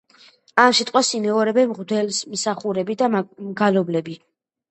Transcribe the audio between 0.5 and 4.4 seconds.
ამ სიტყვას იმეორებენ მღვდელმსახურები და მგალობლები.